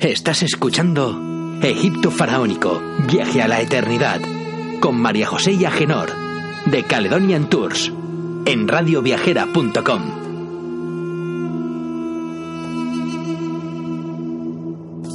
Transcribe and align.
Estás 0.00 0.42
escuchando 0.42 1.58
Egipto 1.62 2.10
Faraónico, 2.10 2.82
Viaje 3.06 3.40
a 3.40 3.48
la 3.48 3.60
Eternidad, 3.60 4.20
con 4.80 5.00
María 5.00 5.26
José 5.26 5.52
y 5.52 5.64
Agenor, 5.64 6.10
de 6.66 6.82
Caledonian 6.84 7.48
Tours, 7.48 7.90
en 8.44 8.68
radioviajera.com. 8.68 10.02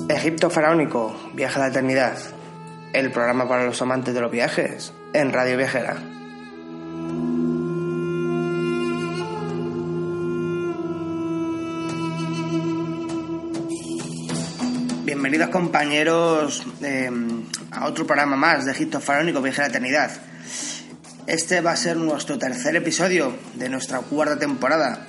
Egipto 0.10 0.50
Faraónico, 0.50 1.16
Viaje 1.34 1.58
a 1.58 1.60
la 1.60 1.68
Eternidad, 1.68 2.18
el 2.94 3.12
programa 3.12 3.48
para 3.48 3.66
los 3.66 3.82
amantes 3.82 4.14
de 4.14 4.22
los 4.22 4.32
viajes, 4.32 4.94
en 5.14 5.32
Radio 5.32 5.58
Viajera. 5.58 6.19
Bienvenidos 15.30 15.54
compañeros 15.54 16.66
eh, 16.82 17.08
a 17.70 17.86
otro 17.86 18.08
programa 18.08 18.36
más 18.36 18.66
de 18.66 18.72
Egipto 18.72 19.00
Faraónico 19.00 19.44
Viaje 19.44 19.62
a 19.62 19.66
la 19.66 19.70
Eternidad. 19.70 20.10
Este 21.28 21.62
va 21.62 21.74
a 21.74 21.76
ser 21.76 21.98
nuestro 21.98 22.40
tercer 22.40 22.76
episodio 22.76 23.38
de 23.54 23.70
nuestra 23.70 24.00
cuarta 24.00 24.40
temporada. 24.40 25.06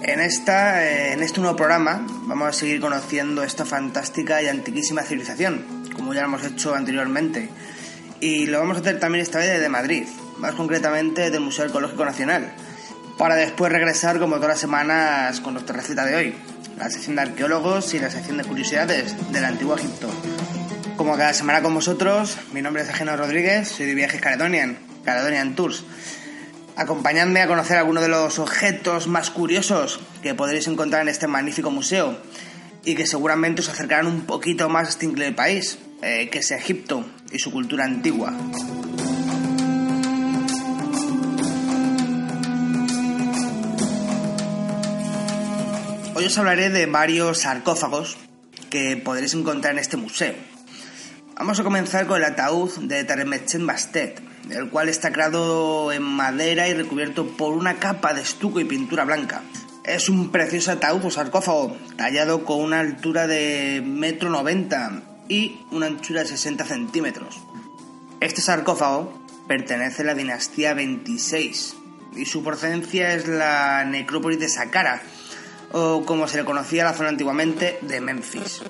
En, 0.00 0.20
esta, 0.20 0.86
eh, 0.86 1.12
en 1.12 1.24
este 1.24 1.40
nuevo 1.40 1.56
programa 1.56 2.06
vamos 2.28 2.48
a 2.50 2.52
seguir 2.52 2.80
conociendo 2.80 3.42
esta 3.42 3.64
fantástica 3.64 4.40
y 4.40 4.46
antiquísima 4.46 5.02
civilización, 5.02 5.64
como 5.92 6.14
ya 6.14 6.20
lo 6.20 6.28
hemos 6.28 6.44
hecho 6.44 6.76
anteriormente. 6.76 7.48
Y 8.20 8.46
lo 8.46 8.60
vamos 8.60 8.76
a 8.76 8.80
hacer 8.82 9.00
también 9.00 9.24
esta 9.24 9.40
vez 9.40 9.48
desde 9.48 9.68
Madrid, 9.68 10.04
más 10.38 10.54
concretamente 10.54 11.32
del 11.32 11.40
Museo 11.40 11.64
Arqueológico 11.64 12.04
Nacional, 12.04 12.52
para 13.18 13.34
después 13.34 13.72
regresar 13.72 14.20
como 14.20 14.36
todas 14.36 14.50
las 14.50 14.60
semanas 14.60 15.40
con 15.40 15.54
nuestra 15.54 15.74
receta 15.74 16.04
de 16.04 16.14
hoy, 16.14 16.34
la 16.78 16.90
sección 16.90 17.16
de 17.16 17.22
arqueólogos 17.22 17.92
y 17.94 17.98
la 17.98 18.10
sección 18.10 18.38
de 18.38 18.44
curiosidades 18.44 19.14
del 19.32 19.44
Antiguo 19.44 19.76
Egipto. 19.76 20.08
Como 20.96 21.16
cada 21.16 21.32
semana 21.32 21.62
con 21.62 21.74
vosotros, 21.74 22.38
mi 22.52 22.62
nombre 22.62 22.82
es 22.82 22.88
Ageno 22.88 23.16
Rodríguez, 23.16 23.68
soy 23.68 23.86
de 23.86 23.94
Viajes 23.94 24.20
Caledonian, 24.20 24.78
Caledonian 25.04 25.54
Tours. 25.54 25.84
Acompañadme 26.76 27.40
a 27.40 27.48
conocer 27.48 27.76
algunos 27.76 28.02
de 28.02 28.08
los 28.08 28.38
objetos 28.38 29.08
más 29.08 29.30
curiosos 29.30 30.00
que 30.22 30.34
podréis 30.34 30.68
encontrar 30.68 31.02
en 31.02 31.08
este 31.08 31.26
magnífico 31.26 31.70
museo 31.70 32.16
y 32.84 32.94
que 32.94 33.06
seguramente 33.06 33.60
os 33.60 33.68
acercarán 33.68 34.06
un 34.06 34.22
poquito 34.22 34.68
más 34.68 34.86
a 34.86 34.90
este 34.90 35.06
increíble 35.06 35.34
país, 35.34 35.78
eh, 36.02 36.28
que 36.30 36.38
es 36.38 36.50
Egipto 36.52 37.04
y 37.32 37.40
su 37.40 37.50
cultura 37.50 37.84
antigua. 37.84 38.32
Hoy 46.18 46.24
os 46.24 46.36
hablaré 46.36 46.68
de 46.68 46.86
varios 46.86 47.42
sarcófagos 47.42 48.16
que 48.70 48.96
podréis 48.96 49.34
encontrar 49.34 49.74
en 49.74 49.78
este 49.78 49.96
museo. 49.96 50.34
Vamos 51.36 51.60
a 51.60 51.62
comenzar 51.62 52.08
con 52.08 52.16
el 52.16 52.24
ataúd 52.24 52.72
de 52.76 53.04
Taremetchen 53.04 53.64
Bastet, 53.64 54.20
el 54.50 54.68
cual 54.68 54.88
está 54.88 55.12
creado 55.12 55.92
en 55.92 56.02
madera 56.02 56.66
y 56.66 56.74
recubierto 56.74 57.36
por 57.36 57.52
una 57.52 57.78
capa 57.78 58.14
de 58.14 58.22
estuco 58.22 58.58
y 58.58 58.64
pintura 58.64 59.04
blanca. 59.04 59.42
Es 59.84 60.08
un 60.08 60.32
precioso 60.32 60.72
ataúd 60.72 61.04
o 61.04 61.10
sarcófago, 61.12 61.76
tallado 61.96 62.44
con 62.44 62.62
una 62.62 62.80
altura 62.80 63.28
de 63.28 63.80
metro 63.86 64.28
noventa 64.28 65.00
y 65.28 65.60
una 65.70 65.86
anchura 65.86 66.22
de 66.22 66.30
60 66.30 66.64
centímetros. 66.64 67.38
Este 68.18 68.42
sarcófago 68.42 69.22
pertenece 69.46 70.02
a 70.02 70.06
la 70.06 70.14
dinastía 70.14 70.74
26 70.74 71.76
y 72.16 72.24
su 72.24 72.42
procedencia 72.42 73.14
es 73.14 73.28
la 73.28 73.84
necrópolis 73.84 74.40
de 74.40 74.48
Saqqara, 74.48 75.00
o 75.72 76.04
como 76.04 76.28
se 76.28 76.38
le 76.38 76.44
conocía 76.44 76.84
la 76.84 76.94
zona 76.94 77.10
antiguamente, 77.10 77.78
de 77.82 78.00
Memphis. 78.00 78.62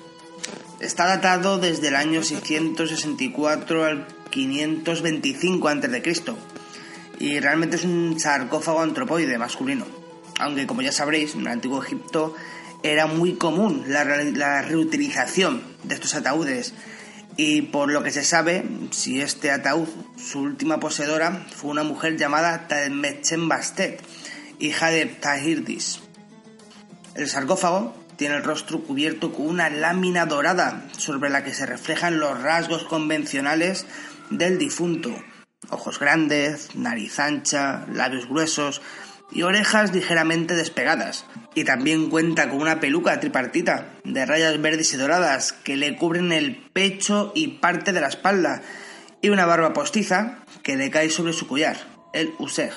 Está 0.79 1.05
datado 1.05 1.57
desde 1.57 1.89
el 1.89 1.95
año 1.95 2.23
664 2.23 3.85
al 3.85 4.07
525 4.29 5.67
a.C. 5.67 6.13
y 7.19 7.39
realmente 7.39 7.75
es 7.75 7.83
un 7.83 8.19
sarcófago 8.19 8.81
antropoide 8.81 9.37
masculino. 9.37 9.85
Aunque 10.39 10.67
como 10.67 10.81
ya 10.81 10.91
sabréis, 10.91 11.35
en 11.35 11.41
el 11.41 11.47
antiguo 11.47 11.83
Egipto 11.83 12.33
era 12.81 13.07
muy 13.07 13.33
común 13.33 13.83
la, 13.87 14.61
reutilización 14.61 15.61
de 15.83 15.95
estos 15.95 16.15
ataúdes 16.15 16.73
y 17.35 17.63
por 17.63 17.91
lo 17.91 18.03
que 18.03 18.11
se 18.11 18.23
sabe, 18.23 18.63
si 18.91 19.21
este 19.21 19.51
ataúd, 19.51 19.87
su 20.17 20.39
última 20.39 20.79
poseedora, 20.79 21.45
fue 21.55 21.71
una 21.71 21.83
mujer 21.83 22.17
llamada 22.17 22.67
Tadmetchen 22.67 23.47
Bastet, 23.47 24.01
hija 24.59 24.89
de 24.89 25.05
Tahirdis. 25.05 25.99
El 27.19 27.27
sarcófago 27.27 27.93
tiene 28.15 28.37
el 28.37 28.45
rostro 28.45 28.79
cubierto 28.79 29.33
con 29.33 29.45
una 29.45 29.69
lámina 29.69 30.25
dorada 30.25 30.85
sobre 30.97 31.29
la 31.29 31.43
que 31.43 31.53
se 31.53 31.65
reflejan 31.65 32.17
los 32.17 32.41
rasgos 32.41 32.85
convencionales 32.85 33.85
del 34.29 34.57
difunto. 34.57 35.13
Ojos 35.69 35.99
grandes, 35.99 36.77
nariz 36.77 37.19
ancha, 37.19 37.85
labios 37.91 38.29
gruesos 38.29 38.81
y 39.33 39.41
orejas 39.41 39.93
ligeramente 39.93 40.55
despegadas. 40.55 41.25
Y 41.55 41.65
también 41.65 42.09
cuenta 42.09 42.47
con 42.47 42.61
una 42.61 42.79
peluca 42.79 43.19
tripartita 43.19 43.89
de 44.05 44.25
rayas 44.25 44.61
verdes 44.61 44.93
y 44.93 44.97
doradas 44.97 45.51
que 45.51 45.75
le 45.75 45.97
cubren 45.97 46.31
el 46.31 46.69
pecho 46.71 47.33
y 47.35 47.59
parte 47.59 47.91
de 47.91 47.99
la 47.99 48.07
espalda 48.07 48.61
y 49.21 49.27
una 49.27 49.45
barba 49.45 49.73
postiza 49.73 50.45
que 50.63 50.77
le 50.77 50.89
cae 50.89 51.09
sobre 51.09 51.33
su 51.33 51.47
collar, 51.47 51.75
el 52.13 52.31
useg. 52.39 52.71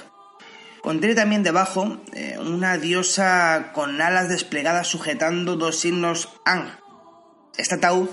Contiene 0.83 1.15
también 1.15 1.45
debajo 1.45 2.03
eh, 2.13 2.37
una 2.41 2.77
diosa 2.77 3.71
con 3.73 4.01
alas 4.01 4.29
desplegadas 4.29 4.89
sujetando 4.89 5.55
dos 5.57 5.79
signos 5.79 6.29
Ang. 6.45 6.71
Este 7.57 7.77
ataúd 7.77 8.09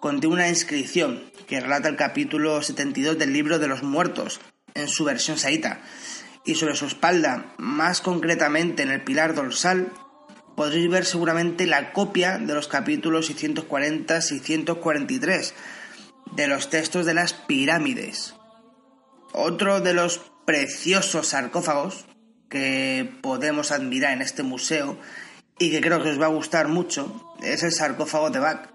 contiene 0.00 0.34
una 0.34 0.50
inscripción 0.50 1.32
que 1.46 1.60
relata 1.60 1.88
el 1.88 1.96
capítulo 1.96 2.60
72 2.60 3.18
del 3.18 3.32
libro 3.32 3.58
de 3.58 3.68
los 3.68 3.82
muertos, 3.82 4.42
en 4.74 4.88
su 4.88 5.04
versión 5.04 5.38
saíta, 5.38 5.80
y 6.44 6.56
sobre 6.56 6.76
su 6.76 6.84
espalda, 6.86 7.54
más 7.56 8.02
concretamente 8.02 8.82
en 8.82 8.90
el 8.90 9.02
pilar 9.02 9.34
dorsal, 9.34 9.90
podréis 10.56 10.90
ver 10.90 11.04
seguramente 11.06 11.66
la 11.66 11.92
copia 11.92 12.36
de 12.36 12.52
los 12.52 12.68
capítulos 12.68 13.30
640-643 13.30 15.54
de 16.36 16.46
los 16.46 16.68
textos 16.68 17.06
de 17.06 17.14
las 17.14 17.32
pirámides. 17.32 18.34
Otro 19.32 19.80
de 19.80 19.94
los 19.94 20.31
preciosos 20.44 21.28
sarcófagos 21.28 22.06
que 22.48 23.10
podemos 23.22 23.72
admirar 23.72 24.12
en 24.12 24.22
este 24.22 24.42
museo 24.42 24.98
y 25.58 25.70
que 25.70 25.80
creo 25.80 26.02
que 26.02 26.10
os 26.10 26.20
va 26.20 26.26
a 26.26 26.30
gustar 26.30 26.68
mucho 26.68 27.34
es 27.42 27.62
el 27.62 27.72
sarcófago 27.72 28.30
de 28.30 28.38
Bach. 28.38 28.68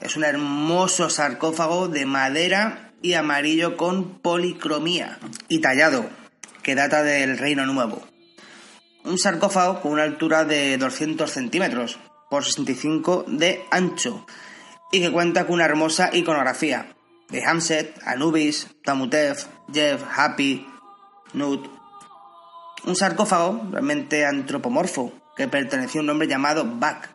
Es 0.00 0.16
un 0.16 0.24
hermoso 0.24 1.10
sarcófago 1.10 1.88
de 1.88 2.06
madera 2.06 2.92
y 3.02 3.14
amarillo 3.14 3.76
con 3.76 4.18
policromía 4.20 5.18
y 5.48 5.60
tallado, 5.60 6.08
que 6.62 6.74
data 6.74 7.02
del 7.02 7.38
Reino 7.38 7.66
Nuevo. 7.66 8.02
Un 9.04 9.18
sarcófago 9.18 9.80
con 9.80 9.92
una 9.92 10.02
altura 10.02 10.44
de 10.44 10.76
200 10.76 11.30
centímetros 11.30 11.98
por 12.30 12.44
65 12.44 13.24
de 13.28 13.64
ancho 13.70 14.26
y 14.92 15.00
que 15.00 15.10
cuenta 15.12 15.46
con 15.46 15.54
una 15.54 15.64
hermosa 15.64 16.10
iconografía 16.12 16.94
de 17.28 17.44
Hamset, 17.44 17.98
Anubis, 18.04 18.68
Tamutef, 18.84 19.46
Jeff, 19.72 20.02
Happy, 20.16 20.66
Un 21.34 22.96
sarcófago 22.96 23.68
realmente 23.70 24.24
antropomorfo 24.24 25.12
que 25.36 25.48
pertenecía 25.48 26.00
a 26.00 26.04
un 26.04 26.10
hombre 26.10 26.28
llamado 26.28 26.64
Bach, 26.66 27.08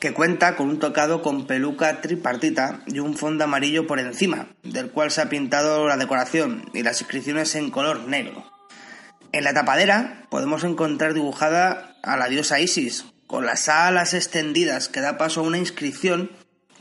que 0.00 0.12
cuenta 0.12 0.56
con 0.56 0.68
un 0.68 0.78
tocado 0.78 1.22
con 1.22 1.46
peluca 1.46 2.00
tripartita 2.00 2.80
y 2.86 2.98
un 2.98 3.16
fondo 3.16 3.44
amarillo 3.44 3.86
por 3.86 4.00
encima, 4.00 4.48
del 4.62 4.90
cual 4.90 5.10
se 5.10 5.22
ha 5.22 5.28
pintado 5.28 5.86
la 5.86 5.96
decoración 5.96 6.68
y 6.74 6.82
las 6.82 7.00
inscripciones 7.00 7.54
en 7.54 7.70
color 7.70 8.08
negro. 8.08 8.44
En 9.30 9.44
la 9.44 9.54
tapadera 9.54 10.26
podemos 10.28 10.64
encontrar 10.64 11.14
dibujada 11.14 11.96
a 12.02 12.16
la 12.16 12.28
diosa 12.28 12.60
Isis, 12.60 13.06
con 13.26 13.46
las 13.46 13.68
alas 13.68 14.12
extendidas 14.12 14.88
que 14.88 15.00
da 15.00 15.16
paso 15.16 15.40
a 15.40 15.44
una 15.44 15.58
inscripción 15.58 16.30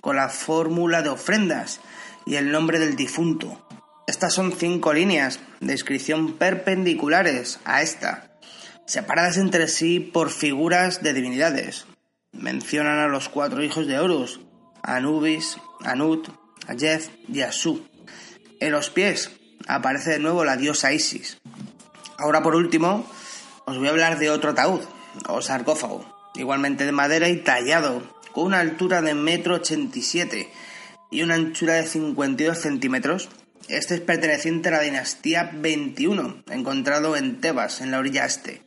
con 0.01 0.17
la 0.17 0.27
fórmula 0.27 1.01
de 1.01 1.09
ofrendas 1.09 1.79
y 2.25 2.35
el 2.35 2.51
nombre 2.51 2.79
del 2.79 2.95
difunto. 2.95 3.65
Estas 4.11 4.33
son 4.33 4.51
cinco 4.51 4.91
líneas 4.91 5.39
de 5.61 5.71
inscripción 5.71 6.33
perpendiculares 6.33 7.61
a 7.63 7.81
esta, 7.81 8.37
separadas 8.85 9.37
entre 9.37 9.69
sí 9.69 10.01
por 10.01 10.31
figuras 10.31 11.01
de 11.01 11.13
divinidades. 11.13 11.85
Mencionan 12.33 12.99
a 12.99 13.07
los 13.07 13.29
cuatro 13.29 13.63
hijos 13.63 13.87
de 13.87 13.99
Horus, 13.99 14.41
Anubis, 14.83 15.55
Anut, 15.85 16.27
Ajef 16.67 17.07
y 17.29 17.39
Asu. 17.39 17.87
En 18.59 18.73
los 18.73 18.89
pies 18.89 19.31
aparece 19.65 20.11
de 20.11 20.19
nuevo 20.19 20.43
la 20.43 20.57
diosa 20.57 20.91
Isis. 20.91 21.37
Ahora 22.17 22.43
por 22.43 22.55
último, 22.55 23.09
os 23.65 23.77
voy 23.77 23.87
a 23.87 23.91
hablar 23.91 24.19
de 24.19 24.29
otro 24.29 24.49
ataúd, 24.49 24.81
o 25.29 25.41
sarcófago, 25.41 26.31
igualmente 26.35 26.85
de 26.85 26.91
madera 26.91 27.29
y 27.29 27.37
tallado, 27.37 28.03
con 28.33 28.47
una 28.47 28.59
altura 28.59 29.01
de 29.01 29.15
1,87 29.15 30.33
m 30.33 30.49
y 31.11 31.21
una 31.23 31.35
anchura 31.35 31.75
de 31.75 31.85
52 31.85 32.57
centímetros. 32.57 33.29
Este 33.71 33.95
es 33.95 34.01
perteneciente 34.01 34.67
a 34.67 34.73
la 34.73 34.81
dinastía 34.81 35.49
21, 35.53 36.43
encontrado 36.51 37.15
en 37.15 37.39
Tebas, 37.39 37.79
en 37.79 37.91
la 37.91 37.99
orilla 37.99 38.25
este. 38.25 38.61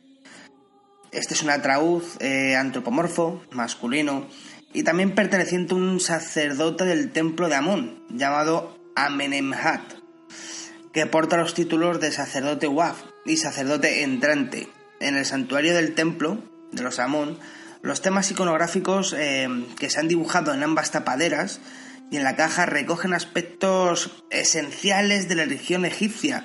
Este 1.11 1.35
es 1.35 1.43
un 1.43 1.51
ataúd 1.51 2.01
eh, 2.21 2.55
antropomorfo, 2.55 3.43
masculino, 3.51 4.27
y 4.73 4.81
también 4.81 5.13
perteneciente 5.13 5.75
a 5.75 5.77
un 5.77 5.99
sacerdote 5.99 6.85
del 6.85 7.11
templo 7.11 7.49
de 7.49 7.55
Amón, 7.55 8.03
llamado 8.09 8.79
Amenemhat, 8.95 9.83
que 10.91 11.05
porta 11.05 11.37
los 11.37 11.53
títulos 11.53 11.99
de 11.99 12.11
sacerdote 12.11 12.67
Waf 12.67 13.03
y 13.27 13.37
sacerdote 13.37 14.01
entrante. 14.01 14.69
En 14.99 15.15
el 15.17 15.25
santuario 15.27 15.75
del 15.75 15.93
templo 15.93 16.39
de 16.71 16.81
los 16.81 16.97
Amón, 16.97 17.37
los 17.83 18.01
temas 18.01 18.31
iconográficos 18.31 19.13
eh, 19.15 19.47
que 19.77 19.91
se 19.91 19.99
han 19.99 20.07
dibujado 20.07 20.51
en 20.51 20.63
ambas 20.63 20.89
tapaderas 20.89 21.61
y 22.11 22.17
en 22.17 22.23
la 22.23 22.35
caja 22.35 22.65
recogen 22.65 23.13
aspectos 23.13 24.23
esenciales 24.29 25.27
de 25.27 25.35
la 25.35 25.43
religión 25.43 25.85
egipcia, 25.85 26.43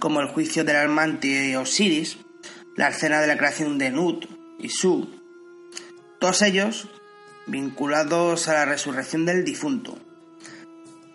como 0.00 0.20
el 0.20 0.28
juicio 0.28 0.64
del 0.64 0.76
alma 0.76 1.02
ante 1.02 1.56
Osiris, 1.56 2.18
la 2.76 2.88
escena 2.88 3.20
de 3.20 3.26
la 3.26 3.36
creación 3.36 3.78
de 3.78 3.90
Nut 3.90 4.26
y 4.58 4.68
Su, 4.68 5.08
todos 6.18 6.42
ellos 6.42 6.88
vinculados 7.46 8.48
a 8.48 8.54
la 8.54 8.64
resurrección 8.64 9.26
del 9.26 9.44
difunto. 9.44 9.98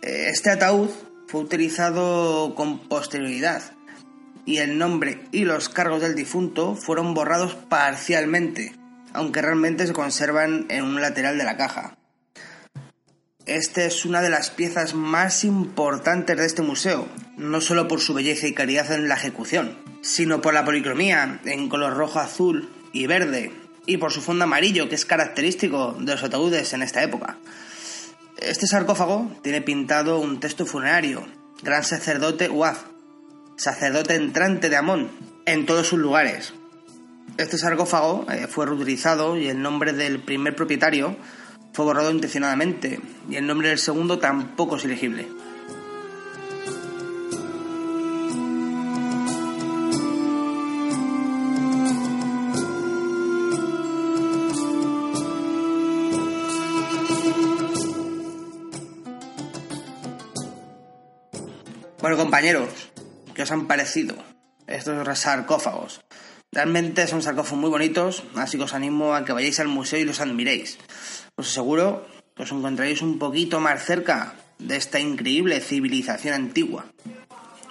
Este 0.02 0.52
ataúd 0.52 0.90
fue 1.28 1.42
utilizado 1.42 2.56
con 2.56 2.88
posterioridad 2.88 3.74
y 4.46 4.58
el 4.58 4.78
nombre 4.78 5.28
y 5.32 5.46
los 5.46 5.70
cargos 5.70 6.02
del 6.02 6.16
difunto 6.16 6.76
fueron 6.76 7.14
borrados 7.14 7.56
parcialmente, 7.56 8.76
aunque 9.14 9.42
realmente 9.42 9.88
se 9.88 9.94
conservan 9.94 10.66
en 10.70 10.84
un 10.84 11.02
lateral 11.02 11.38
de 11.38 11.44
la 11.44 11.58
caja. 11.58 11.98
Esta 13.48 13.86
es 13.86 14.04
una 14.04 14.22
de 14.22 14.30
las 14.30 14.50
piezas 14.50 14.94
más 14.94 15.46
importantes 15.46 16.36
de 16.36 16.46
este 16.46 16.62
museo, 16.62 17.08
no 17.38 17.62
solo 17.62 17.88
por 17.88 18.02
su 18.02 18.14
belleza 18.14 18.46
y 18.46 18.54
calidad 18.54 18.92
en 18.92 19.08
la 19.08 19.16
ejecución, 19.16 19.78
sino 20.02 20.42
por 20.42 20.54
la 20.54 20.66
policromía 20.66 21.40
en 21.46 21.70
color 21.70 21.96
rojo, 21.96 22.20
azul 22.20 22.70
y 22.92 23.08
verde, 23.08 23.54
y 23.86 23.98
por 23.98 24.12
su 24.12 24.22
fondo 24.22 24.44
amarillo 24.44 24.90
que 24.90 24.96
es 24.96 25.06
característico 25.06 25.96
de 25.98 26.12
los 26.12 26.24
ataúdes 26.24 26.74
en 26.74 26.84
esta 26.84 27.02
época. 27.02 27.38
Este 28.36 28.68
sarcófago 28.68 29.32
tiene 29.44 29.62
pintado 29.62 30.20
un 30.20 30.42
texto 30.42 30.66
funerario, 30.66 31.26
Gran 31.64 31.86
Sacerdote 31.86 32.50
Uaf, 32.50 32.84
sacerdote 33.56 34.16
entrante 34.16 34.70
de 34.70 34.76
Amón, 34.76 35.10
en 35.46 35.66
todos 35.66 35.88
sus 35.88 36.00
lugares. 36.00 36.54
Este 37.38 37.58
sarcófago 37.58 38.26
eh, 38.30 38.48
fue 38.48 38.66
reutilizado 38.66 39.38
y 39.38 39.48
el 39.48 39.62
nombre 39.62 39.94
del 39.94 40.20
primer 40.20 40.54
propietario 40.54 41.16
fue 41.78 41.86
borrado 41.86 42.10
intencionadamente 42.10 43.00
y 43.30 43.36
el 43.36 43.46
nombre 43.46 43.70
del 43.70 43.78
segundo 43.78 44.18
tampoco 44.18 44.78
es 44.78 44.86
elegible. 44.86 45.28
Bueno 62.02 62.18
compañeros, 62.18 62.90
¿qué 63.36 63.44
os 63.44 63.52
han 63.52 63.68
parecido 63.68 64.16
estos 64.66 65.20
sarcófagos? 65.20 66.02
Realmente 66.58 67.06
son 67.06 67.22
sarcófagos 67.22 67.60
muy 67.62 67.70
bonitos, 67.70 68.24
así 68.34 68.58
que 68.58 68.64
os 68.64 68.74
animo 68.74 69.14
a 69.14 69.22
que 69.24 69.32
vayáis 69.32 69.60
al 69.60 69.68
museo 69.68 70.00
y 70.00 70.06
los 70.10 70.22
admiréis 70.22 70.80
os 71.38 71.54
aseguro 71.54 72.08
que 72.34 72.42
os 72.42 72.52
encontraréis 72.52 73.04
un 73.06 73.20
poquito 73.22 73.62
más 73.62 73.86
cerca 73.86 74.34
de 74.58 74.76
esta 74.76 75.00
increíble 75.00 75.62
civilización 75.62 76.34
antigua. 76.34 76.90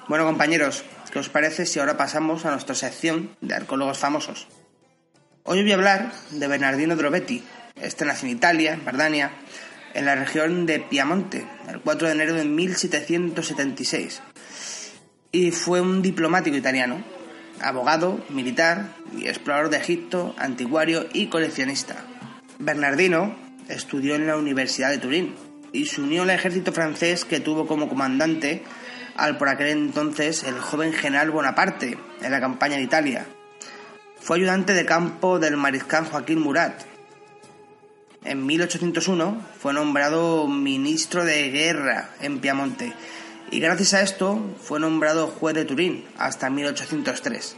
Bueno 0.06 0.24
compañeros, 0.24 0.84
¿qué 1.10 1.18
os 1.18 1.28
parece 1.28 1.66
si 1.66 1.80
ahora 1.80 1.96
pasamos 1.96 2.46
a 2.46 2.52
nuestra 2.52 2.76
sección 2.76 3.34
de 3.40 3.56
arqueólogos 3.56 3.98
famosos? 3.98 4.46
Hoy 5.42 5.62
voy 5.62 5.72
a 5.72 5.74
hablar 5.74 6.12
de 6.30 6.46
Bernardino 6.46 6.94
Drobetti. 6.94 7.42
Este 7.74 8.04
nació 8.04 8.28
en 8.28 8.36
Italia, 8.36 8.74
en 8.74 8.84
Bardania, 8.84 9.32
en 9.94 10.04
la 10.04 10.14
región 10.14 10.64
de 10.64 10.78
Piamonte, 10.78 11.44
el 11.68 11.80
4 11.80 12.06
de 12.06 12.14
enero 12.14 12.34
de 12.34 12.44
1776. 12.44 14.22
Y 15.32 15.50
fue 15.50 15.80
un 15.80 16.02
diplomático 16.02 16.56
italiano, 16.56 17.15
abogado, 17.60 18.24
militar 18.28 18.94
y 19.16 19.28
explorador 19.28 19.70
de 19.70 19.78
Egipto, 19.78 20.34
antiguario 20.38 21.06
y 21.12 21.28
coleccionista. 21.28 22.04
Bernardino 22.58 23.36
estudió 23.68 24.14
en 24.14 24.26
la 24.26 24.36
Universidad 24.36 24.90
de 24.90 24.98
Turín 24.98 25.34
y 25.72 25.86
se 25.86 26.00
unió 26.00 26.22
al 26.22 26.30
ejército 26.30 26.72
francés 26.72 27.24
que 27.24 27.40
tuvo 27.40 27.66
como 27.66 27.88
comandante 27.88 28.62
al 29.16 29.38
por 29.38 29.48
aquel 29.48 29.68
entonces 29.68 30.44
el 30.44 30.58
joven 30.58 30.92
general 30.92 31.30
Bonaparte 31.30 31.98
en 32.22 32.30
la 32.30 32.40
campaña 32.40 32.76
de 32.76 32.82
Italia. 32.82 33.26
Fue 34.20 34.36
ayudante 34.36 34.74
de 34.74 34.84
campo 34.84 35.38
del 35.38 35.56
mariscal 35.56 36.06
Joaquín 36.06 36.40
Murat. 36.40 36.82
En 38.24 38.44
1801 38.44 39.40
fue 39.58 39.72
nombrado 39.72 40.48
ministro 40.48 41.24
de 41.24 41.50
guerra 41.50 42.10
en 42.20 42.40
Piamonte 42.40 42.92
y 43.50 43.60
gracias 43.60 43.94
a 43.94 44.02
esto 44.02 44.40
fue 44.60 44.80
nombrado 44.80 45.28
juez 45.28 45.54
de 45.54 45.64
Turín 45.64 46.04
hasta 46.18 46.50
1803. 46.50 47.56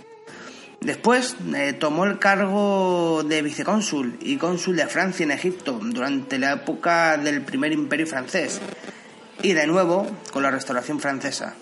Después 0.80 1.36
eh, 1.56 1.72
tomó 1.72 2.04
el 2.04 2.18
cargo 2.18 3.24
de 3.24 3.42
vicecónsul 3.42 4.16
y 4.20 4.36
cónsul 4.36 4.76
de 4.76 4.86
Francia 4.86 5.24
en 5.24 5.32
Egipto 5.32 5.80
durante 5.82 6.38
la 6.38 6.52
época 6.52 7.16
del 7.16 7.42
primer 7.42 7.72
imperio 7.72 8.06
francés 8.06 8.60
y 9.42 9.54
de 9.54 9.66
nuevo 9.66 10.06
con 10.32 10.42
la 10.42 10.50
restauración 10.50 11.00
francesa. 11.00 11.54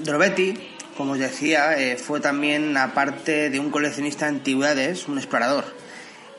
Drobetti, 0.00 0.54
como 0.96 1.12
os 1.12 1.18
decía, 1.18 1.78
eh, 1.78 1.96
fue 1.96 2.20
también 2.20 2.76
aparte 2.76 3.50
de 3.50 3.60
un 3.60 3.70
coleccionista 3.70 4.26
de 4.26 4.38
antigüedades, 4.38 5.06
un 5.06 5.18
explorador, 5.18 5.64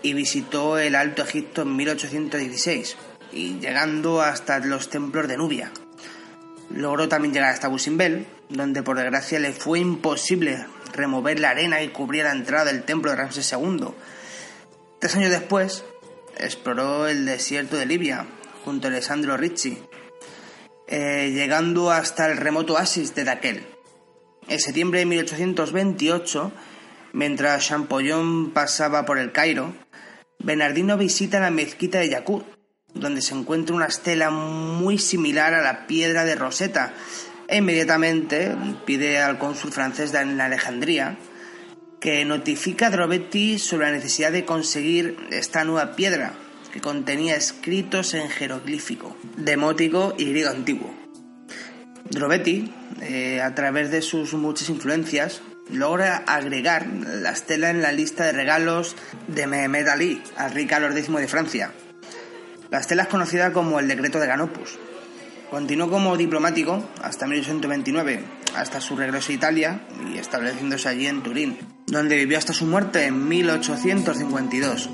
y 0.02 0.14
visitó 0.14 0.78
el 0.78 0.96
Alto 0.96 1.24
Egipto 1.24 1.62
en 1.62 1.76
1816, 1.78 2.98
y 3.32 3.60
llegando 3.60 4.22
hasta 4.22 4.60
los 4.60 4.90
templos 4.90 5.28
de 5.30 5.38
Nubia. 5.38 5.72
Logró 6.74 7.08
también 7.08 7.34
llegar 7.34 7.52
hasta 7.52 7.68
Busimbel, 7.68 8.26
donde 8.50 8.82
por 8.82 8.98
desgracia 8.98 9.40
le 9.40 9.54
fue 9.54 9.80
imposible 9.80 10.66
remover 10.92 11.40
la 11.40 11.52
arena 11.52 11.82
y 11.82 11.90
cubrir 11.90 12.24
la 12.24 12.32
entrada 12.32 12.66
del 12.66 12.84
templo 12.84 13.12
de 13.12 13.18
Ramsés 13.18 13.52
II. 13.54 13.88
Tres 15.00 15.16
años 15.16 15.30
después, 15.30 15.84
exploró 16.38 17.08
el 17.08 17.26
desierto 17.26 17.78
de 17.78 17.86
Libia 17.86 18.26
junto 18.66 18.88
a 18.88 18.92
Alessandro 18.92 19.38
Ricci, 19.38 19.78
eh, 20.88 21.32
llegando 21.34 21.92
hasta 21.92 22.32
el 22.32 22.38
remoto 22.38 22.74
oasis 22.74 23.14
de 23.14 23.24
Daquel. 23.24 23.66
En 24.48 24.60
septiembre 24.60 25.00
de 25.00 25.06
1828, 25.06 26.52
mientras 27.14 27.68
Champollion 27.68 28.52
pasaba 28.52 29.06
por 29.06 29.20
el 29.20 29.32
Cairo, 29.32 29.74
Bernardino 30.40 30.98
visita 30.98 31.40
la 31.40 31.52
mezquita 31.52 32.00
de 32.00 32.10
Yakut, 32.10 32.46
donde 32.94 33.22
se 33.22 33.36
encuentra 33.36 33.76
una 33.76 33.88
estela 33.88 34.30
muy 34.30 34.98
similar 34.98 35.54
a 35.54 35.62
la 35.62 35.88
piedra 35.88 36.26
de 36.26 36.36
Rosetta, 36.36 36.94
e 37.48 37.58
inmediatamente 37.58 38.56
pide 38.86 39.22
al 39.22 39.38
cónsul 39.38 39.72
francés 39.72 40.14
en 40.14 40.40
Alejandría 40.40 41.18
que 42.00 42.26
notifica 42.26 42.88
a 42.88 42.90
Drobetti 42.90 43.60
sobre 43.60 43.88
la 43.88 43.94
necesidad 43.94 44.32
de 44.32 44.44
conseguir 44.44 45.18
esta 45.32 45.64
nueva 45.64 45.96
piedra 45.96 46.34
que 46.74 46.82
contenía 46.82 47.36
escritos 47.36 48.14
en 48.14 48.30
jeroglífico, 48.30 49.16
demótico 49.38 50.14
y 50.18 50.26
griego 50.26 50.50
antiguo. 50.50 50.94
Drobetti, 52.10 52.74
eh, 53.02 53.40
a 53.42 53.56
través 53.56 53.90
de 53.92 54.02
sus 54.02 54.34
muchas 54.34 54.70
influencias, 54.70 55.42
logra 55.72 56.18
agregar 56.28 56.88
la 56.88 57.32
estela 57.32 57.70
en 57.70 57.82
la 57.82 57.92
lista 57.92 58.26
de 58.26 58.34
regalos 58.34 58.96
de 59.28 59.48
Mehmed 59.48 59.88
Ali 59.88 60.22
al 60.36 60.52
rey 60.52 60.66
Carlos 60.66 60.96
de 60.96 61.28
Francia. 61.28 61.72
La 62.74 62.80
estela 62.80 63.04
es 63.04 63.08
conocida 63.08 63.54
como 63.54 63.80
el 63.80 63.88
decreto 63.88 64.20
de 64.20 64.26
Ganopus 64.26 64.80
Continuó 65.52 65.92
como 65.92 66.18
diplomático 66.18 66.84
hasta 67.04 67.28
1829, 67.28 68.24
hasta 68.56 68.82
su 68.82 68.96
regreso 68.96 69.32
a 69.32 69.36
Italia 69.36 69.82
y 70.12 70.18
estableciéndose 70.18 70.90
allí 70.90 71.06
en 71.06 71.22
Turín, 71.22 71.60
donde 71.86 72.16
vivió 72.16 72.40
hasta 72.40 72.52
su 72.52 72.66
muerte 72.66 73.06
en 73.06 73.28
1852. 73.28 74.90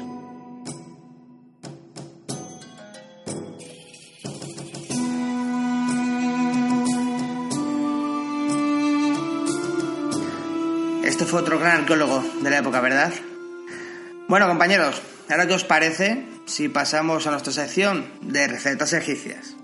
Este 11.05 11.23
fue 11.23 11.39
otro 11.39 11.59
gran 11.59 11.79
arqueólogo 11.79 12.25
de 12.41 12.49
la 12.49 12.57
época, 12.57 12.81
¿verdad? 12.81 13.13
Bueno, 14.27 14.49
compañeros, 14.49 15.01
ahora 15.29 15.47
qué 15.47 15.53
os 15.53 15.63
parece 15.63 16.38
si 16.49 16.67
pasamos 16.67 17.27
a 17.27 17.31
nuestra 17.31 17.53
sección 17.53 18.11
de 18.21 18.47
recetas 18.47 18.93
egipcias. 18.93 19.55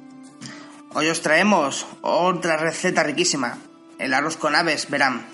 Hoy 0.94 1.10
os 1.10 1.22
traemos 1.22 1.88
otra 2.02 2.58
receta 2.58 3.04
riquísima, 3.04 3.58
el 3.98 4.14
arroz 4.14 4.38
con 4.38 4.56
aves, 4.56 4.90
verán. 4.90 5.26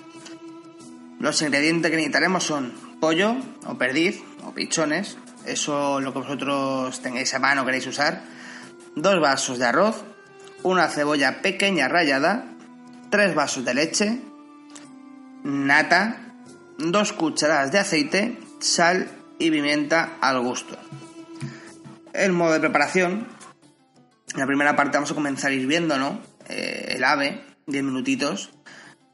Los 1.20 1.42
ingredientes 1.42 1.90
que 1.90 1.96
necesitaremos 1.96 2.44
son 2.44 2.72
pollo 3.00 3.36
o 3.66 3.76
perdiz 3.76 4.22
o 4.44 4.52
pichones, 4.52 5.18
eso 5.44 6.00
lo 6.00 6.12
que 6.12 6.20
vosotros 6.20 7.00
tengáis 7.02 7.34
a 7.34 7.38
mano 7.38 7.64
queréis 7.64 7.86
usar, 7.86 8.24
dos 8.96 9.20
vasos 9.20 9.58
de 9.58 9.66
arroz, 9.66 10.04
una 10.62 10.88
cebolla 10.88 11.42
pequeña 11.42 11.86
rallada, 11.86 12.46
tres 13.10 13.34
vasos 13.34 13.64
de 13.64 13.74
leche, 13.74 14.20
nata, 15.44 16.34
dos 16.78 17.12
cucharadas 17.12 17.70
de 17.72 17.78
aceite, 17.78 18.38
sal 18.58 19.10
y 19.38 19.50
pimienta 19.50 20.16
al 20.20 20.40
gusto. 20.40 20.78
El 22.12 22.32
modo 22.32 22.52
de 22.52 22.60
preparación. 22.60 23.26
En 24.34 24.40
la 24.40 24.46
primera 24.46 24.76
parte 24.76 24.96
vamos 24.96 25.10
a 25.10 25.14
comenzar 25.14 25.52
¿no? 25.52 26.20
Eh, 26.48 26.94
el 26.96 27.04
ave, 27.04 27.44
10 27.66 27.84
minutitos. 27.84 28.50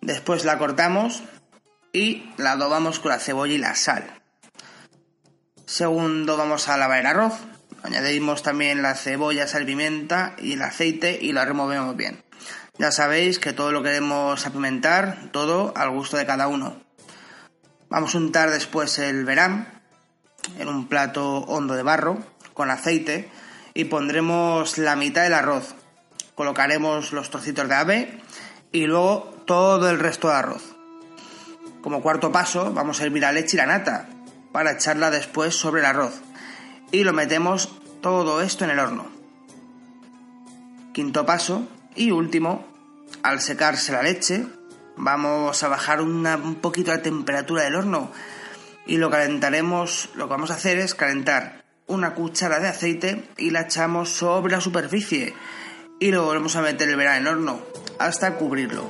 Después 0.01 0.45
la 0.45 0.59
cortamos 0.59 1.23
y 1.93 2.31
la 2.37 2.53
adobamos 2.53 2.99
con 2.99 3.13
la 3.13 3.19
cebolla 3.19 3.55
y 3.55 3.59
la 3.59 3.75
sal. 3.75 4.05
Segundo 5.67 6.37
vamos 6.37 6.69
a 6.69 6.77
lavar 6.77 7.01
el 7.01 7.07
arroz. 7.07 7.35
Añadimos 7.83 8.43
también 8.43 8.83
la 8.83 8.95
cebolla, 8.95 9.47
sal, 9.47 9.65
pimienta 9.65 10.35
y 10.39 10.55
el 10.55 10.63
aceite 10.63 11.19
y 11.21 11.33
lo 11.33 11.45
removemos 11.45 11.97
bien. 11.97 12.23
Ya 12.79 12.91
sabéis 12.91 13.39
que 13.39 13.53
todo 13.53 13.73
lo 13.73 13.83
queremos 13.83 14.47
apimentar, 14.47 15.31
todo 15.33 15.73
al 15.77 15.91
gusto 15.91 16.17
de 16.17 16.27
cada 16.27 16.49
uno. 16.49 16.81
Vamos 17.89 18.15
a 18.15 18.19
untar 18.19 18.51
después 18.51 18.99
el 18.99 19.25
verán 19.25 19.83
en 20.59 20.69
un 20.69 20.89
plato 20.89 21.39
hondo 21.41 21.75
de 21.75 21.83
barro 21.83 22.19
con 22.59 22.73
aceite 22.73 23.31
y 23.73 23.85
pondremos 23.85 24.79
la 24.79 24.97
mitad 24.97 25.23
del 25.23 25.35
arroz. 25.35 25.77
Colocaremos 26.35 27.13
los 27.13 27.31
trocitos 27.31 27.69
de 27.69 27.75
ave 27.77 28.21
y 28.73 28.87
luego 28.87 29.33
todo 29.47 29.89
el 29.89 30.01
resto 30.01 30.27
de 30.29 30.35
arroz. 30.35 30.75
Como 31.81 32.03
cuarto 32.03 32.33
paso 32.33 32.73
vamos 32.73 33.01
a 33.01 33.05
hervir 33.05 33.23
la 33.23 33.31
leche 33.31 33.57
y 33.57 33.59
la 33.59 33.67
nata 33.67 34.09
para 34.51 34.73
echarla 34.73 35.13
después 35.13 35.55
sobre 35.55 35.83
el 35.83 35.87
arroz 35.87 36.21
y 36.91 37.05
lo 37.05 37.13
metemos 37.13 37.69
todo 38.01 38.43
esto 38.43 38.65
en 38.65 38.71
el 38.71 38.81
horno. 38.81 39.07
Quinto 40.93 41.25
paso 41.25 41.69
y 41.95 42.11
último, 42.11 42.67
al 43.23 43.41
secarse 43.41 43.93
la 43.93 44.03
leche 44.03 44.45
vamos 44.97 45.63
a 45.63 45.69
bajar 45.69 46.03
un 46.03 46.57
poquito 46.61 46.91
la 46.91 47.03
temperatura 47.03 47.63
del 47.63 47.77
horno 47.77 48.11
y 48.85 48.97
lo 48.97 49.11
calentaremos, 49.11 50.11
lo 50.17 50.25
que 50.25 50.31
vamos 50.33 50.51
a 50.51 50.55
hacer 50.55 50.79
es 50.79 50.97
calentar 50.97 51.58
una 51.89 52.15
cuchara 52.15 52.61
de 52.61 52.69
aceite 52.69 53.25
y 53.37 53.51
la 53.51 53.63
echamos 53.63 54.11
sobre 54.11 54.53
la 54.53 54.61
superficie 54.61 55.35
y 55.99 56.13
lo 56.13 56.25
volvemos 56.25 56.55
a 56.55 56.63
meter 56.63 56.89
el 56.89 56.97
verano 56.97 57.19
en 57.19 57.27
horno 57.27 57.63
hasta 57.99 58.35
cubrirlo. 58.37 58.87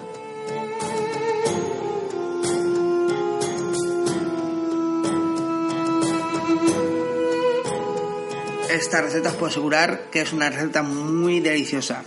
Esta 8.70 9.00
receta 9.00 9.30
os 9.30 9.36
puedo 9.36 9.50
asegurar 9.50 10.10
que 10.10 10.20
es 10.20 10.32
una 10.32 10.50
receta 10.50 10.82
muy 10.82 11.40
deliciosa. 11.40 12.04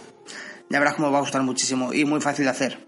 Ya 0.69 0.79
verás 0.79 0.95
cómo 0.95 1.11
va 1.11 1.17
a 1.17 1.21
gustar 1.21 1.41
muchísimo 1.41 1.91
y 1.93 2.05
muy 2.05 2.21
fácil 2.21 2.45
de 2.45 2.51
hacer. 2.51 2.87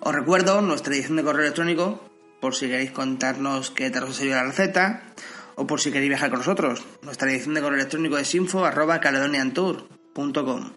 Os 0.00 0.14
recuerdo 0.14 0.60
nuestra 0.60 0.92
edición 0.94 1.16
de 1.16 1.22
correo 1.22 1.42
electrónico 1.42 2.00
por 2.40 2.54
si 2.54 2.66
queréis 2.66 2.90
contarnos 2.90 3.70
qué 3.70 3.90
tal 3.90 4.04
os 4.04 4.20
ha 4.20 4.24
la 4.24 4.44
receta 4.44 5.14
o 5.56 5.66
por 5.66 5.80
si 5.80 5.90
queréis 5.90 6.10
viajar 6.10 6.30
con 6.30 6.40
nosotros. 6.40 6.82
Nuestra 7.02 7.28
dirección 7.28 7.54
de 7.54 7.60
correo 7.60 7.78
electrónico 7.78 8.18
es 8.18 8.34
info 8.34 8.64
arroba 8.64 9.00
caledoniantour.com. 9.00 10.72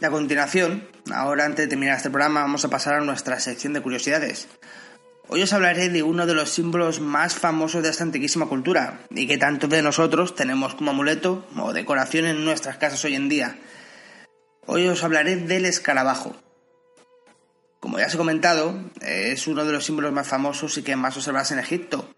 Y 0.00 0.04
a 0.04 0.10
continuación, 0.10 0.88
ahora 1.12 1.44
antes 1.44 1.64
de 1.64 1.68
terminar 1.68 1.96
este 1.96 2.10
programa, 2.10 2.40
vamos 2.40 2.64
a 2.64 2.70
pasar 2.70 2.94
a 2.94 3.00
nuestra 3.00 3.38
sección 3.40 3.72
de 3.72 3.80
curiosidades. 3.80 4.48
Hoy 5.28 5.42
os 5.42 5.52
hablaré 5.54 5.88
de 5.88 6.02
uno 6.02 6.26
de 6.26 6.34
los 6.34 6.50
símbolos 6.50 7.00
más 7.00 7.34
famosos 7.34 7.82
de 7.82 7.88
esta 7.88 8.04
antiquísima 8.04 8.46
cultura 8.46 9.00
y 9.10 9.26
que 9.26 9.38
tantos 9.38 9.70
de 9.70 9.80
nosotros 9.80 10.34
tenemos 10.34 10.74
como 10.74 10.90
amuleto 10.90 11.46
o 11.56 11.72
decoración 11.72 12.26
en 12.26 12.44
nuestras 12.44 12.76
casas 12.76 13.04
hoy 13.04 13.14
en 13.14 13.30
día. 13.30 13.56
Hoy 14.66 14.86
os 14.86 15.02
hablaré 15.02 15.36
del 15.36 15.64
escarabajo. 15.64 16.36
Como 17.80 17.98
ya 17.98 18.06
os 18.06 18.14
he 18.14 18.18
comentado, 18.18 18.78
es 19.00 19.46
uno 19.46 19.64
de 19.64 19.72
los 19.72 19.84
símbolos 19.84 20.12
más 20.12 20.28
famosos 20.28 20.76
y 20.78 20.82
que 20.82 20.96
más 20.96 21.16
observas 21.16 21.52
en 21.52 21.58
Egipto. 21.58 22.14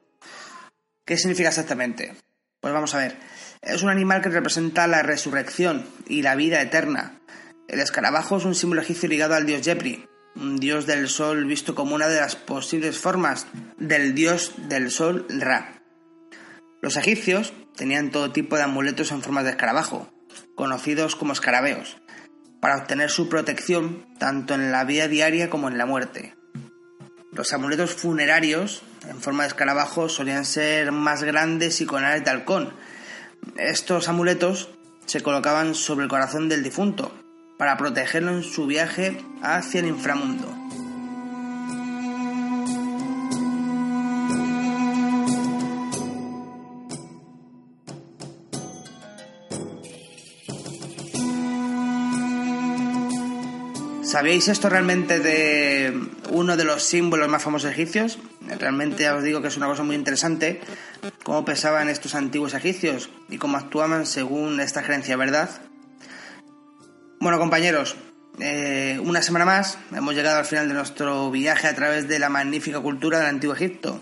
¿Qué 1.07 1.17
significa 1.17 1.51
exactamente? 1.51 2.17
Pues 2.61 2.75
vamos 2.75 2.93
a 2.97 2.99
ver. 2.99 3.17
Es 3.63 3.85
un 3.85 3.91
animal 3.91 4.23
que 4.23 4.29
representa 4.29 4.89
la 4.89 5.05
resurrección 5.05 5.87
y 6.09 6.23
la 6.23 6.35
vida 6.35 6.61
eterna. 6.61 7.21
El 7.69 7.79
escarabajo 7.79 8.39
es 8.39 8.45
un 8.45 8.57
símbolo 8.57 8.83
egipcio 8.83 9.09
ligado 9.09 9.37
al 9.37 9.47
dios 9.47 9.63
Yepri, 9.63 10.05
un 10.35 10.57
dios 10.57 10.85
del 10.85 11.09
sol 11.09 11.45
visto 11.45 11.77
como 11.77 11.95
una 11.95 12.09
de 12.09 12.19
las 12.19 12.35
posibles 12.35 12.99
formas 12.99 13.47
del 13.79 14.17
dios 14.17 14.55
del 14.69 14.91
sol 14.91 15.27
Ra. 15.29 15.81
Los 16.83 16.97
egipcios 16.97 17.53
tenían 17.77 18.11
todo 18.11 18.33
tipo 18.33 18.57
de 18.57 18.65
amuletos 18.65 19.13
en 19.13 19.23
forma 19.23 19.45
de 19.45 19.51
escarabajo, 19.51 20.13
conocidos 20.57 21.15
como 21.15 21.35
escarabeos, 21.35 21.99
para 22.61 22.79
obtener 22.79 23.11
su 23.11 23.29
protección 23.29 24.09
tanto 24.19 24.55
en 24.55 24.73
la 24.73 24.83
vida 24.83 25.07
diaria 25.07 25.51
como 25.51 25.69
en 25.69 25.79
la 25.79 25.87
muerte. 25.87 26.35
Los 27.37 27.53
amuletos 27.53 27.93
funerarios 27.93 28.83
en 29.07 29.21
forma 29.21 29.43
de 29.43 29.49
escarabajo 29.49 30.09
solían 30.09 30.47
ser 30.47 30.91
más 30.91 31.23
grandes 31.23 31.83
y 31.83 31.87
con 31.87 32.03
alas 32.03 32.25
de 32.25 32.31
halcón. 32.31 32.73
Estos 33.59 34.09
amuletos 34.09 34.71
se 35.05 35.21
colocaban 35.21 35.75
sobre 35.75 36.05
el 36.05 36.09
corazón 36.09 36.49
del 36.49 36.63
difunto 36.63 37.13
para 37.59 37.77
protegerlo 37.77 38.31
en 38.31 38.43
su 38.43 38.67
viaje 38.67 39.19
hacia 39.43 39.81
el 39.81 39.89
inframundo. 39.89 40.51
¿Sabíais 54.03 54.49
esto 54.49 54.71
realmente 54.71 55.21
de 55.21 56.16
uno 56.31 56.57
de 56.57 56.65
los 56.65 56.83
símbolos 56.83 57.29
más 57.29 57.43
famosos 57.43 57.71
egipcios? 57.71 58.19
Realmente 58.59 59.09
os 59.11 59.23
digo 59.23 59.43
que 59.43 59.49
es 59.49 59.57
una 59.57 59.67
cosa 59.67 59.83
muy 59.83 59.97
interesante 59.97 60.61
cómo 61.23 61.45
pensaban 61.45 61.89
estos 61.89 62.15
antiguos 62.15 62.55
egipcios 62.55 63.11
y 63.29 63.39
cómo 63.39 63.57
actuaban 63.57 64.07
según 64.07 64.61
esta 64.61 64.83
creencia, 64.83 65.17
¿verdad? 65.17 65.51
Bueno, 67.21 67.39
compañeros, 67.39 67.97
eh, 68.39 69.01
una 69.03 69.23
semana 69.23 69.45
más 69.45 69.79
hemos 69.93 70.15
llegado 70.15 70.39
al 70.39 70.45
final 70.45 70.69
de 70.69 70.75
nuestro 70.75 71.31
viaje 71.31 71.69
a 71.69 71.75
través 71.75 72.07
de 72.09 72.19
la 72.19 72.29
magnífica 72.29 72.81
cultura 72.81 73.19
del 73.19 73.29
Antiguo 73.29 73.55
Egipto. 73.55 74.01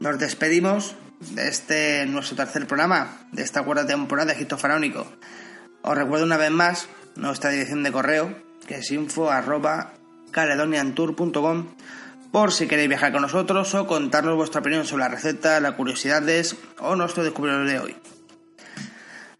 Nos 0.00 0.18
despedimos 0.18 0.94
de 1.20 1.48
este 1.48 2.06
nuestro 2.06 2.36
tercer 2.36 2.66
programa, 2.66 3.26
de 3.32 3.42
esta 3.42 3.62
cuarta 3.62 3.86
temporada 3.86 4.26
de 4.26 4.34
Egipto 4.34 4.56
Faraónico. 4.56 5.12
Os 5.82 5.96
recuerdo 5.96 6.24
una 6.24 6.36
vez 6.36 6.50
más 6.50 6.88
nuestra 7.16 7.50
dirección 7.50 7.82
de 7.82 7.90
correo, 7.90 8.36
que 8.66 8.76
es 8.76 8.90
info 8.92 9.30
arroba 9.30 9.94
caledoniantour.com 10.30 11.66
por 12.30 12.52
si 12.52 12.66
queréis 12.66 12.88
viajar 12.88 13.12
con 13.12 13.22
nosotros 13.22 13.74
o 13.74 13.86
contarnos 13.86 14.36
vuestra 14.36 14.60
opinión 14.60 14.86
sobre 14.86 15.04
la 15.04 15.08
receta, 15.08 15.60
las 15.60 15.72
curiosidades 15.72 16.56
o 16.78 16.94
nuestro 16.94 17.24
descubridor 17.24 17.66
de 17.66 17.78
hoy. 17.78 17.96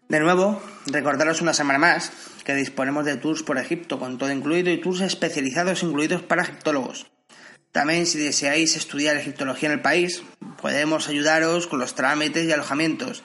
De 0.07 0.19
nuevo, 0.19 0.61
recordaros 0.87 1.41
una 1.41 1.53
semana 1.53 1.77
más 1.77 2.11
que 2.43 2.55
disponemos 2.55 3.05
de 3.05 3.17
tours 3.17 3.43
por 3.43 3.59
Egipto 3.59 3.99
con 3.99 4.17
todo 4.17 4.31
incluido 4.31 4.71
y 4.71 4.81
tours 4.81 5.01
especializados 5.01 5.83
incluidos 5.83 6.23
para 6.23 6.41
egiptólogos. 6.41 7.05
También 7.71 8.07
si 8.07 8.17
deseáis 8.17 8.75
estudiar 8.75 9.15
egiptología 9.17 9.69
en 9.69 9.73
el 9.73 9.81
país, 9.81 10.23
podemos 10.59 11.07
ayudaros 11.07 11.67
con 11.67 11.77
los 11.77 11.93
trámites 11.93 12.47
y 12.47 12.51
alojamientos. 12.51 13.23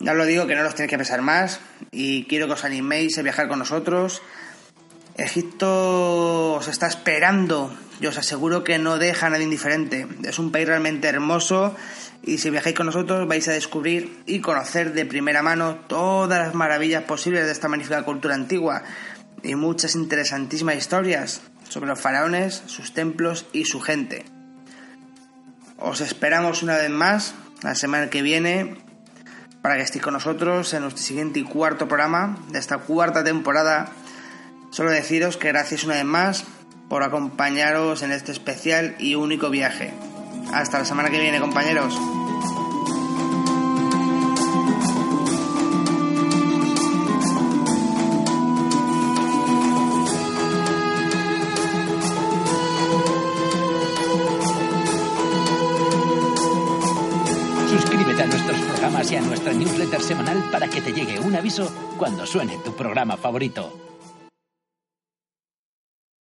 Ya 0.00 0.12
os 0.12 0.18
lo 0.18 0.26
digo 0.26 0.48
que 0.48 0.56
no 0.56 0.64
los 0.64 0.74
tenéis 0.74 0.90
que 0.90 0.98
pesar 0.98 1.22
más 1.22 1.60
y 1.92 2.24
quiero 2.24 2.48
que 2.48 2.54
os 2.54 2.64
animéis 2.64 3.16
a 3.18 3.22
viajar 3.22 3.46
con 3.46 3.60
nosotros 3.60 4.22
Egipto 5.16 6.54
os 6.54 6.68
está 6.68 6.86
esperando. 6.86 7.74
Yo 8.00 8.10
os 8.10 8.18
aseguro 8.18 8.64
que 8.64 8.78
no 8.78 8.98
deja 8.98 9.26
a 9.26 9.30
nadie 9.30 9.44
indiferente. 9.44 10.06
Es 10.24 10.38
un 10.38 10.52
país 10.52 10.66
realmente 10.66 11.08
hermoso 11.08 11.76
y 12.22 12.38
si 12.38 12.50
viajáis 12.50 12.76
con 12.76 12.86
nosotros 12.86 13.28
vais 13.28 13.46
a 13.48 13.52
descubrir 13.52 14.22
y 14.26 14.40
conocer 14.40 14.92
de 14.92 15.06
primera 15.06 15.42
mano 15.42 15.76
todas 15.86 16.38
las 16.38 16.54
maravillas 16.54 17.04
posibles 17.04 17.44
de 17.44 17.52
esta 17.52 17.68
magnífica 17.68 18.02
cultura 18.02 18.34
antigua 18.34 18.82
y 19.42 19.54
muchas 19.54 19.94
interesantísimas 19.94 20.76
historias 20.76 21.42
sobre 21.68 21.88
los 21.88 22.00
faraones, 22.00 22.62
sus 22.66 22.92
templos 22.92 23.46
y 23.52 23.64
su 23.64 23.80
gente. 23.80 24.24
Os 25.78 26.00
esperamos 26.00 26.62
una 26.62 26.76
vez 26.76 26.90
más 26.90 27.34
la 27.62 27.74
semana 27.74 28.10
que 28.10 28.22
viene 28.22 28.76
para 29.62 29.76
que 29.76 29.82
estéis 29.82 30.04
con 30.04 30.14
nosotros 30.14 30.72
en 30.74 30.82
nuestro 30.82 31.02
siguiente 31.02 31.40
y 31.40 31.44
cuarto 31.44 31.88
programa 31.88 32.38
de 32.50 32.58
esta 32.58 32.78
cuarta 32.78 33.24
temporada 33.24 33.92
Solo 34.70 34.92
deciros 34.92 35.36
que 35.36 35.48
gracias 35.48 35.84
una 35.84 35.94
vez 35.94 36.04
más 36.04 36.44
por 36.88 37.02
acompañaros 37.02 38.02
en 38.02 38.12
este 38.12 38.32
especial 38.32 38.94
y 38.98 39.16
único 39.16 39.50
viaje. 39.50 39.92
Hasta 40.52 40.78
la 40.78 40.84
semana 40.84 41.10
que 41.10 41.20
viene, 41.20 41.40
compañeros. 41.40 41.94
Suscríbete 57.70 58.22
a 58.22 58.26
nuestros 58.26 58.60
programas 58.60 59.10
y 59.10 59.16
a 59.16 59.20
nuestra 59.20 59.52
newsletter 59.52 60.00
semanal 60.00 60.48
para 60.52 60.68
que 60.68 60.80
te 60.80 60.92
llegue 60.92 61.18
un 61.18 61.34
aviso 61.34 61.72
cuando 61.96 62.24
suene 62.24 62.58
tu 62.64 62.74
programa 62.74 63.16
favorito. 63.16 63.79